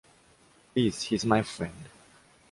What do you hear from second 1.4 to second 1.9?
friend.